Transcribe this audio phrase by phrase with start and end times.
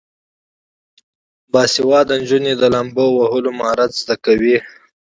[1.51, 4.57] باسواده نجونې د لامبو وهلو مهارت زده کوي.